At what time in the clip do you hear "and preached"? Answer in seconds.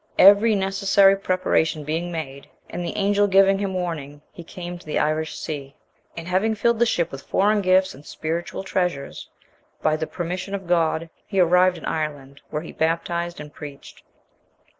13.39-14.01